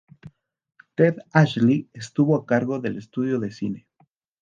[0.95, 3.87] Ted Ashley estuvo a cargo del estudio de cine.